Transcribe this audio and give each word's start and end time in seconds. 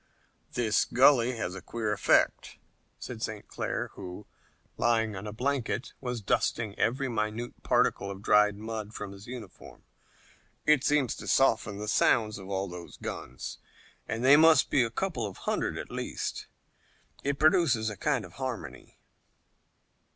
"This 0.53 0.83
gully 0.85 1.33
has 1.37 1.53
a 1.53 1.61
queer 1.61 1.93
effect," 1.93 2.57
said 2.97 3.21
St. 3.21 3.47
Clair, 3.47 3.89
who, 3.93 4.25
lying 4.75 5.15
on 5.15 5.27
a 5.27 5.31
blanket, 5.31 5.93
was 6.01 6.21
dusting 6.23 6.73
every 6.79 7.07
minute 7.07 7.61
particle 7.61 8.09
of 8.09 8.23
dried 8.23 8.55
mud 8.57 8.95
from 8.95 9.11
his 9.11 9.27
uniform. 9.27 9.83
"It 10.65 10.83
seems 10.83 11.13
to 11.17 11.27
soften 11.27 11.77
the 11.77 11.87
sounds 11.87 12.39
of 12.39 12.49
all 12.49 12.67
those 12.67 12.97
guns 12.97 13.59
and 14.07 14.25
they 14.25 14.37
must 14.37 14.71
be 14.71 14.81
a 14.81 14.89
couple 14.89 15.27
of 15.27 15.37
hundred 15.45 15.77
at 15.77 15.91
least. 15.91 16.47
It 17.23 17.37
produces 17.37 17.91
a 17.91 17.95
kind 17.95 18.25
of 18.25 18.33
harmony." 18.41 18.97